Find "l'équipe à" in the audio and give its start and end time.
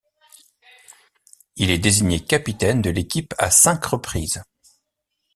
2.89-3.51